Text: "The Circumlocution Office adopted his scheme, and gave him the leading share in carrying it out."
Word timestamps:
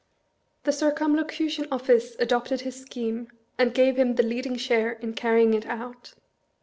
"The 0.63 0.71
Circumlocution 0.71 1.67
Office 1.71 2.15
adopted 2.17 2.61
his 2.61 2.75
scheme, 2.75 3.27
and 3.59 3.71
gave 3.71 3.97
him 3.97 4.15
the 4.15 4.23
leading 4.23 4.55
share 4.55 4.93
in 4.93 5.13
carrying 5.13 5.53
it 5.53 5.67
out." 5.67 6.15